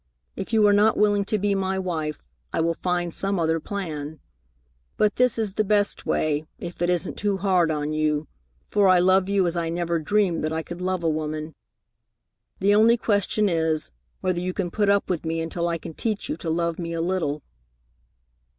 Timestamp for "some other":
3.13-3.59